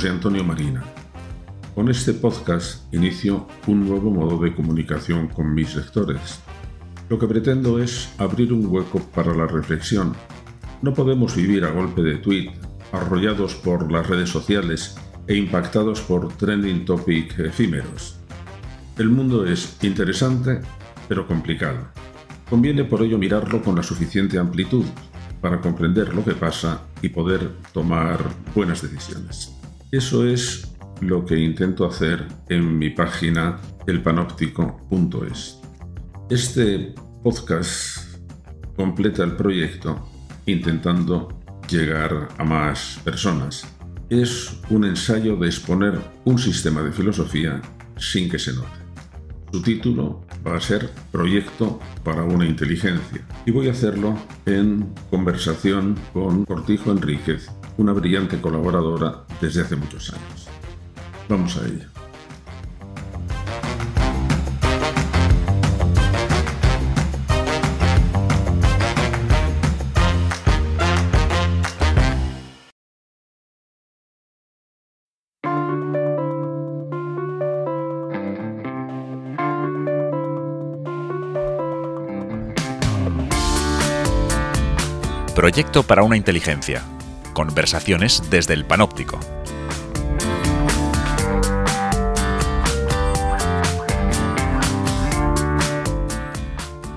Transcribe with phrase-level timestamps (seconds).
[0.00, 0.82] José Antonio Marina.
[1.74, 6.40] Con este podcast inicio un nuevo modo de comunicación con mis lectores.
[7.10, 10.16] Lo que pretendo es abrir un hueco para la reflexión.
[10.80, 12.50] No podemos vivir a golpe de tweet,
[12.92, 14.96] arrollados por las redes sociales
[15.26, 18.18] e impactados por trending topic efímeros.
[18.96, 20.62] El mundo es interesante,
[21.08, 21.88] pero complicado.
[22.48, 24.86] Conviene por ello mirarlo con la suficiente amplitud
[25.42, 28.18] para comprender lo que pasa y poder tomar
[28.54, 29.59] buenas decisiones.
[29.92, 33.58] Eso es lo que intento hacer en mi página
[33.88, 35.58] elpanóptico.es.
[36.28, 36.94] Este
[37.24, 38.20] podcast
[38.76, 40.08] completa el proyecto
[40.46, 43.66] intentando llegar a más personas.
[44.08, 47.60] Es un ensayo de exponer un sistema de filosofía
[47.96, 48.68] sin que se note.
[49.50, 55.96] Su título va a ser Proyecto para una inteligencia y voy a hacerlo en conversación
[56.12, 60.48] con Cortijo Enríquez, una brillante colaboradora desde hace muchos años.
[61.28, 61.86] Vamos a ello.
[85.34, 86.82] Proyecto para una inteligencia.
[87.40, 89.18] Conversaciones desde el panóptico.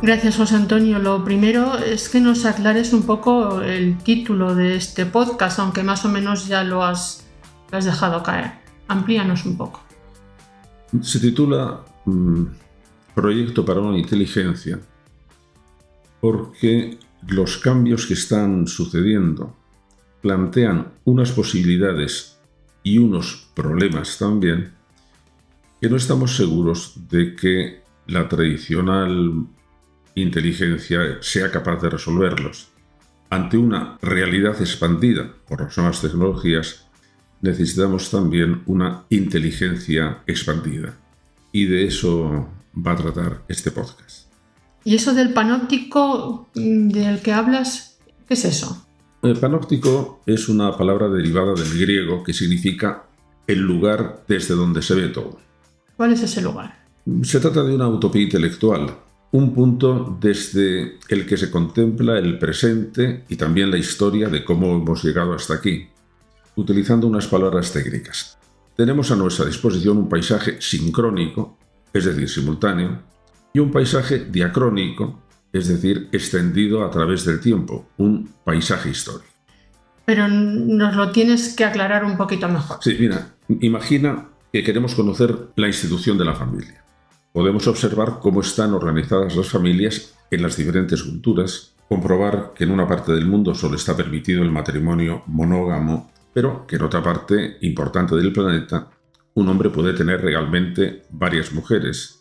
[0.00, 1.00] Gracias, José Antonio.
[1.00, 6.04] Lo primero es que nos aclares un poco el título de este podcast, aunque más
[6.04, 7.26] o menos ya lo has,
[7.72, 8.52] lo has dejado caer.
[8.86, 9.82] Amplíanos un poco.
[11.02, 12.44] Se titula mm,
[13.12, 14.78] Proyecto para una inteligencia
[16.20, 19.57] porque los cambios que están sucediendo
[20.20, 22.38] plantean unas posibilidades
[22.82, 24.72] y unos problemas también
[25.80, 29.46] que no estamos seguros de que la tradicional
[30.14, 32.68] inteligencia sea capaz de resolverlos.
[33.30, 36.86] Ante una realidad expandida por las nuevas tecnologías,
[37.42, 40.94] necesitamos también una inteligencia expandida.
[41.52, 44.28] Y de eso va a tratar este podcast.
[44.84, 48.87] ¿Y eso del panóptico mm, del que hablas, qué es eso?
[49.20, 53.06] El panóptico es una palabra derivada del griego que significa
[53.48, 55.40] el lugar desde donde se ve todo.
[55.96, 56.84] ¿Cuál es ese lugar?
[57.22, 58.94] Se trata de una utopía intelectual,
[59.32, 64.76] un punto desde el que se contempla el presente y también la historia de cómo
[64.76, 65.88] hemos llegado hasta aquí,
[66.54, 68.38] utilizando unas palabras técnicas.
[68.76, 71.58] Tenemos a nuestra disposición un paisaje sincrónico,
[71.92, 73.02] es decir, simultáneo,
[73.52, 75.22] y un paisaje diacrónico,
[75.52, 79.26] es decir, extendido a través del tiempo, un paisaje histórico.
[80.04, 82.78] Pero nos lo tienes que aclarar un poquito mejor.
[82.80, 86.82] Sí, mira, imagina que queremos conocer la institución de la familia.
[87.32, 92.88] Podemos observar cómo están organizadas las familias en las diferentes culturas, comprobar que en una
[92.88, 98.16] parte del mundo solo está permitido el matrimonio monógamo, pero que en otra parte importante
[98.16, 98.88] del planeta
[99.34, 102.17] un hombre puede tener realmente varias mujeres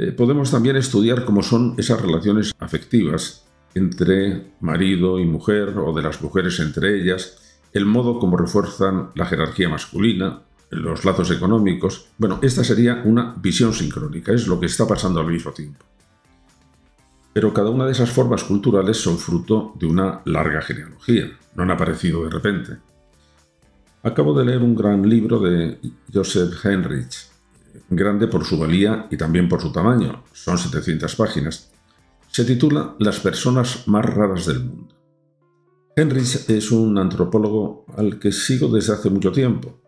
[0.00, 3.44] eh, podemos también estudiar cómo son esas relaciones afectivas
[3.74, 9.26] entre marido y mujer o de las mujeres entre ellas, el modo como refuerzan la
[9.26, 10.40] jerarquía masculina,
[10.70, 12.08] los lazos económicos.
[12.16, 15.84] Bueno, esta sería una visión sincrónica, es lo que está pasando al mismo tiempo.
[17.34, 21.72] Pero cada una de esas formas culturales son fruto de una larga genealogía, no han
[21.72, 22.78] aparecido de repente.
[24.02, 25.78] Acabo de leer un gran libro de
[26.10, 27.29] Joseph Heinrich,
[27.88, 31.70] grande por su valía y también por su tamaño, son 700 páginas,
[32.28, 34.94] se titula Las personas más raras del mundo.
[35.96, 39.80] Henrich es un antropólogo al que sigo desde hace mucho tiempo.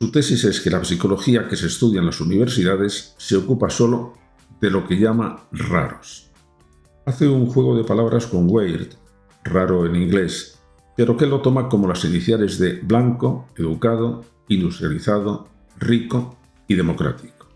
[0.00, 4.14] Su tesis es que la psicología que se estudia en las universidades se ocupa solo
[4.60, 6.30] de lo que llama raros.
[7.06, 8.94] Hace un juego de palabras con weird,
[9.44, 10.58] raro en inglés,
[10.96, 15.48] pero que lo toma como las iniciales de blanco, educado, industrializado,
[15.78, 16.38] rico
[16.68, 17.48] y democrático.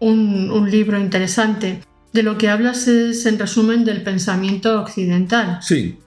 [0.00, 1.82] Un, libro interesante.
[2.12, 5.58] De lo que hablas es, en resumen, del pensamiento occidental.
[5.62, 5.98] Sí.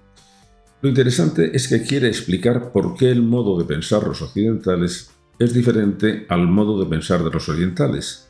[0.82, 5.54] Lo interesante es que quiere explicar por qué el modo de pensar los occidentales es
[5.54, 8.30] diferente al modo de pensar de los orientales.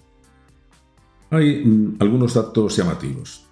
[1.29, 3.45] Hay mm, algunos datos llamativos.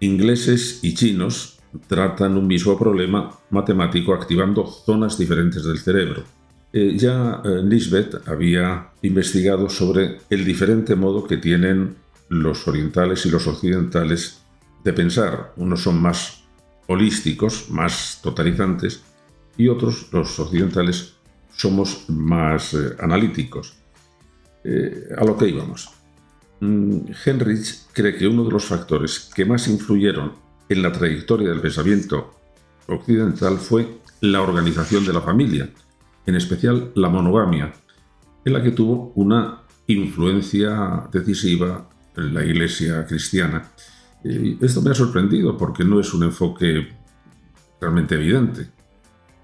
[0.00, 6.24] Ingleses y chinos tratan un mismo problema matemático activando zonas diferentes del cerebro.
[6.72, 11.96] Eh, ya eh, Lisbeth había investigado sobre el diferente modo que tienen
[12.28, 14.42] los orientales y los occidentales
[14.84, 15.52] de pensar.
[15.56, 16.42] Unos son más
[16.86, 19.02] holísticos, más totalizantes,
[19.56, 21.14] y otros, los occidentales,
[21.54, 23.74] somos más eh, analíticos.
[24.68, 25.90] Eh, a lo que íbamos.
[26.58, 30.32] Mm, Henrich cree que uno de los factores que más influyeron
[30.68, 32.34] en la trayectoria del pensamiento
[32.88, 35.70] occidental fue la organización de la familia,
[36.26, 37.72] en especial la monogamia,
[38.44, 43.70] en la que tuvo una influencia decisiva la Iglesia cristiana.
[44.24, 46.88] Y esto me ha sorprendido porque no es un enfoque
[47.80, 48.70] realmente evidente.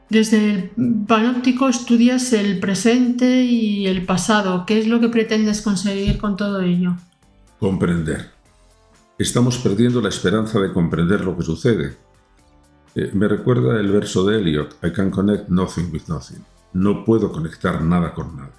[0.08, 0.70] Desde el
[1.06, 4.66] panóptico estudias el presente y el pasado.
[4.66, 6.96] ¿Qué es lo que pretendes conseguir con todo ello?
[7.58, 8.30] Comprender.
[9.18, 11.96] Estamos perdiendo la esperanza de comprender lo que sucede.
[12.94, 16.44] Eh, me recuerda el verso de Eliot, I can connect nothing with nothing.
[16.72, 18.52] No puedo conectar nada con nada.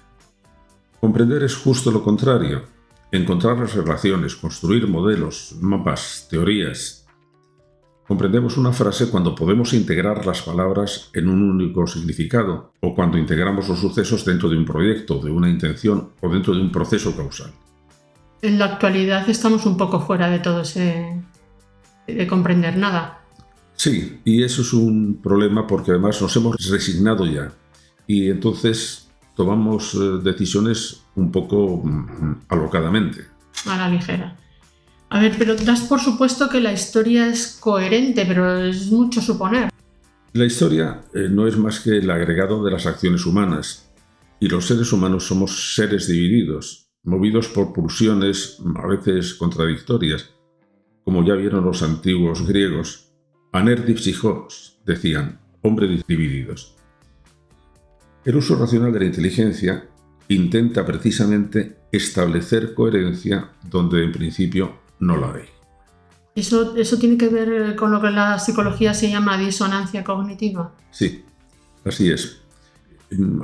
[1.00, 2.74] Comprender es justo lo contrario
[3.16, 7.06] encontrar las relaciones, construir modelos, mapas, teorías.
[8.06, 13.68] Comprendemos una frase cuando podemos integrar las palabras en un único significado o cuando integramos
[13.68, 17.52] los sucesos dentro de un proyecto, de una intención o dentro de un proceso causal.
[18.42, 21.22] En la actualidad estamos un poco fuera de todo ese...
[22.06, 23.20] de comprender nada.
[23.76, 27.52] Sí, y eso es un problema porque además nos hemos resignado ya.
[28.06, 33.22] Y entonces tomamos eh, decisiones un poco mm, alocadamente.
[33.66, 34.36] A la ligera.
[35.10, 39.70] A ver, pero das por supuesto que la historia es coherente, pero es mucho suponer.
[40.32, 43.92] La historia eh, no es más que el agregado de las acciones humanas,
[44.40, 50.34] y los seres humanos somos seres divididos, movidos por pulsiones a veces contradictorias,
[51.04, 53.12] como ya vieron los antiguos griegos.
[53.52, 53.84] Aner
[54.84, 56.76] decían, hombres divididos.
[58.24, 59.86] El uso racional de la inteligencia
[60.28, 65.44] intenta precisamente establecer coherencia donde en principio no la hay.
[66.34, 70.72] ¿Eso, ¿Eso tiene que ver con lo que en la psicología se llama disonancia cognitiva?
[70.90, 71.22] Sí,
[71.84, 72.40] así es.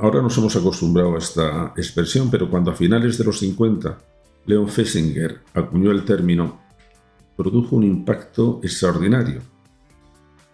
[0.01, 3.97] Ahora nos hemos acostumbrado a esta expresión, pero cuando a finales de los 50
[4.47, 6.59] Leon Fessinger acuñó el término,
[7.37, 9.50] produjo un impacto extraordinario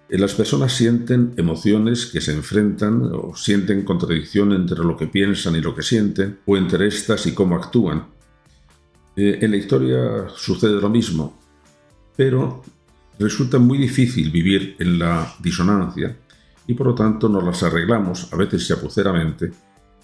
[0.09, 5.61] las personas sienten emociones que se enfrentan o sienten contradicción entre lo que piensan y
[5.61, 8.05] lo que sienten, o entre estas y cómo actúan.
[9.15, 11.37] Eh, en la historia sucede lo mismo,
[12.15, 12.63] pero
[13.19, 16.15] resulta muy difícil vivir en la disonancia
[16.67, 19.51] y por lo tanto nos las arreglamos, a veces chapuceramente,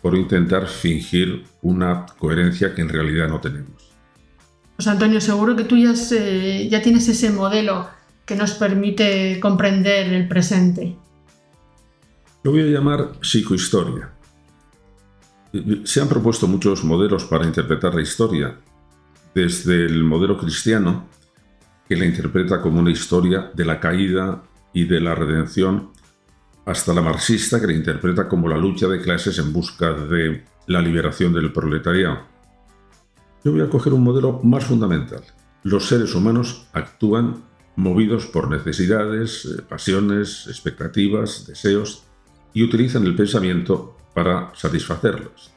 [0.02, 3.94] por intentar fingir una coherencia que en realidad no tenemos.
[4.76, 7.88] Pues Antonio, seguro que tú ya, ya tienes ese modelo
[8.26, 10.96] que nos permite comprender el presente.
[12.44, 14.12] Lo voy a llamar psicohistoria.
[15.84, 18.58] Se han propuesto muchos modelos para interpretar la historia,
[19.36, 21.08] desde el modelo cristiano,
[21.88, 24.44] que la interpreta como una historia de la caída
[24.74, 25.92] y de la redención,
[26.66, 30.82] hasta la marxista, que la interpreta como la lucha de clases en busca de la
[30.82, 32.20] liberación del proletariado.
[33.44, 35.22] Yo voy a coger un modelo más fundamental.
[35.64, 37.44] Los seres humanos actúan
[37.76, 42.04] movidos por necesidades, eh, pasiones, expectativas, deseos,
[42.54, 45.52] y utilizan el pensamiento para satisfacerlos.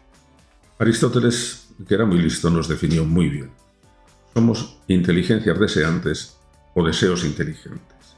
[0.79, 3.51] Aristóteles, que era muy listo, nos definió muy bien.
[4.33, 6.39] Somos inteligencias deseantes
[6.75, 8.17] o deseos inteligentes.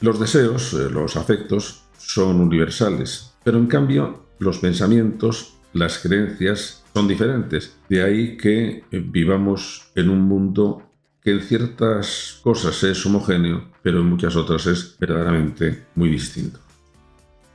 [0.00, 7.08] Los deseos, eh, los afectos, son universales, pero en cambio los pensamientos, las creencias son
[7.08, 7.76] diferentes.
[7.88, 10.93] De ahí que vivamos en un mundo
[11.24, 16.60] que en ciertas cosas es homogéneo, pero en muchas otras es verdaderamente muy distinto.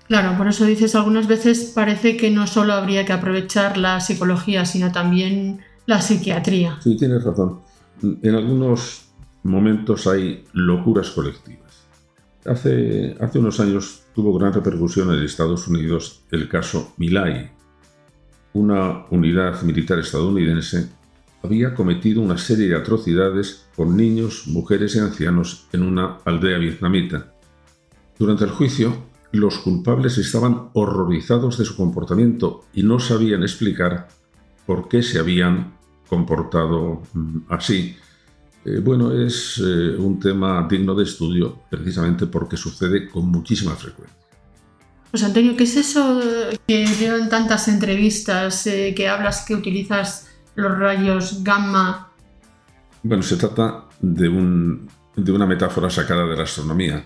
[0.08, 4.66] Claro, por eso dices, algunas veces parece que no solo habría que aprovechar la psicología,
[4.66, 6.80] sino también la psiquiatría.
[6.82, 7.60] Sí, tienes razón.
[8.02, 9.06] En algunos
[9.44, 11.86] momentos hay locuras colectivas.
[12.46, 17.52] Hace, hace unos años tuvo gran repercusión en Estados Unidos el caso Milay,
[18.54, 20.90] una unidad militar estadounidense
[21.44, 27.34] había cometido una serie de atrocidades con niños, mujeres y ancianos en una aldea vietnamita.
[28.18, 28.94] Durante el juicio,
[29.32, 34.08] los culpables estaban horrorizados de su comportamiento y no sabían explicar
[34.66, 35.74] por qué se habían
[36.08, 37.96] comportado mm, así.
[38.66, 44.18] Eh, bueno, es eh, un tema digno de estudio precisamente porque sucede con muchísima frecuencia.
[45.12, 46.20] Pues Antonio, ¿qué es eso
[46.68, 52.12] que veo en tantas entrevistas eh, que hablas que utilizas los rayos gamma?
[53.04, 54.30] Bueno, se trata de,
[55.16, 57.06] de una metáfora sacada de la astronomía.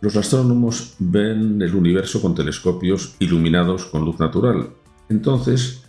[0.00, 4.68] Los astrónomos ven el universo con telescopios iluminados con luz natural.
[5.08, 5.84] Entonces,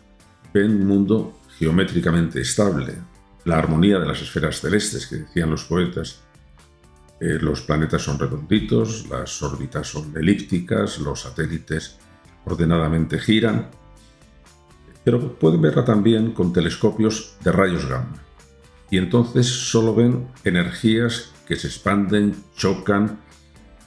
[0.53, 2.95] ven un mundo geométricamente estable,
[3.45, 6.21] la armonía de las esferas celestes que decían los poetas.
[7.19, 11.97] Eh, los planetas son redonditos, las órbitas son elípticas, los satélites
[12.45, 13.69] ordenadamente giran,
[15.05, 18.21] pero pueden verla también con telescopios de rayos gamma.
[18.89, 23.19] Y entonces solo ven energías que se expanden, chocan,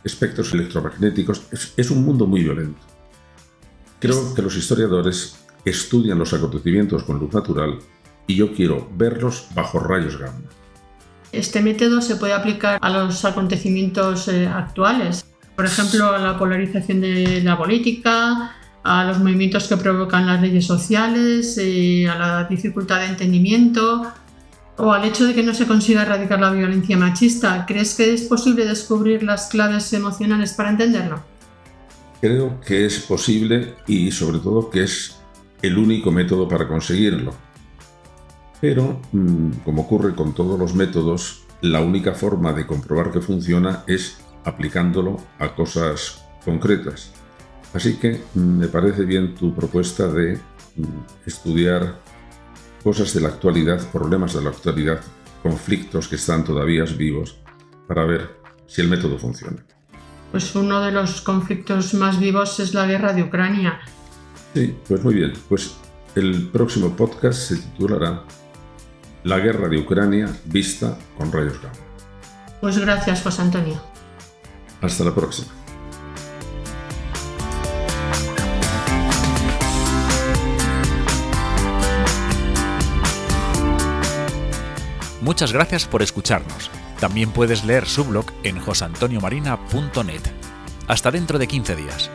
[0.05, 1.43] espectros electromagnéticos.
[1.77, 2.81] Es, un mundo muy violento.
[3.99, 7.81] Creo que los historiadores estudian los acontecimientos con luz natural
[8.29, 10.41] y yo quiero verlos bajo rayos gamma.
[11.33, 17.01] Este método se puede aplicar a los acontecimientos eh, actuales, por ejemplo, a la polarización
[17.01, 23.01] de la política, a los movimientos que provocan las leyes sociales, eh, a la dificultad
[23.01, 24.13] de entendimiento
[24.79, 27.67] o al hecho de que no se consiga erradicar la violencia machista.
[27.67, 31.23] ¿Crees que es posible descubrir las claves emocionales para entenderlo?
[32.21, 35.17] Creo que es posible y sobre todo que es
[35.63, 37.35] el único método para conseguirlo.
[38.61, 43.85] Pero, mm, como ocurre con todos los métodos, la única forma de comprobar que funciona
[43.87, 47.13] es aplicándolo a cosas concretas.
[47.75, 50.37] Así que mm, me parece bien tu propuesta de
[50.77, 51.99] mm, estudiar
[52.83, 55.01] cosas de la actualidad, problemas de la actualidad,
[55.43, 57.39] conflictos que están todavía vivos,
[57.87, 59.65] para ver si el método funciona.
[60.31, 63.81] Pues uno de los conflictos más vivos es la guerra de Ucrania.
[64.55, 65.33] Sí, pues muy bien.
[65.49, 65.75] Pues
[66.15, 68.25] el próximo podcast se titulará
[69.25, 71.75] La guerra de Ucrania vista con rayos gamma.
[72.61, 73.81] Pues gracias, José Antonio.
[74.81, 75.58] Hasta la próxima.
[85.21, 86.71] Muchas gracias por escucharnos.
[87.01, 90.23] También puedes leer su blog en josantoniomarina.net.
[90.87, 92.11] Hasta dentro de 15 días.